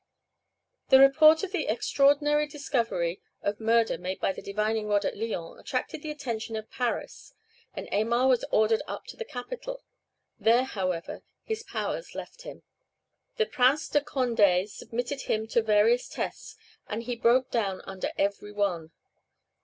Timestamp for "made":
3.99-4.19